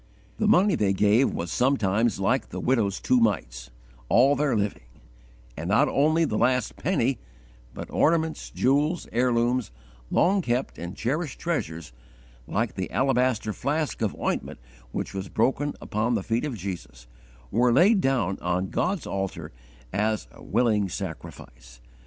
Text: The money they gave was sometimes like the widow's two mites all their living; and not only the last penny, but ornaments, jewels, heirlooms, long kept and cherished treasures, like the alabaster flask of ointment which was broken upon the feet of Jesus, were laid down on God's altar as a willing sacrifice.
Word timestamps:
The 0.39 0.47
money 0.47 0.73
they 0.73 0.93
gave 0.93 1.29
was 1.29 1.51
sometimes 1.51 2.19
like 2.19 2.49
the 2.49 2.59
widow's 2.59 2.99
two 2.99 3.19
mites 3.19 3.69
all 4.09 4.35
their 4.35 4.57
living; 4.57 4.87
and 5.55 5.69
not 5.69 5.87
only 5.87 6.25
the 6.25 6.39
last 6.39 6.75
penny, 6.75 7.19
but 7.75 7.87
ornaments, 7.91 8.49
jewels, 8.49 9.07
heirlooms, 9.11 9.69
long 10.09 10.41
kept 10.41 10.79
and 10.79 10.97
cherished 10.97 11.39
treasures, 11.39 11.93
like 12.47 12.73
the 12.73 12.89
alabaster 12.89 13.53
flask 13.53 14.01
of 14.01 14.15
ointment 14.19 14.57
which 14.91 15.13
was 15.13 15.29
broken 15.29 15.75
upon 15.79 16.15
the 16.15 16.23
feet 16.23 16.45
of 16.45 16.55
Jesus, 16.57 17.05
were 17.51 17.71
laid 17.71 18.01
down 18.01 18.39
on 18.39 18.71
God's 18.71 19.05
altar 19.05 19.51
as 19.93 20.27
a 20.31 20.41
willing 20.41 20.89
sacrifice. 20.89 21.79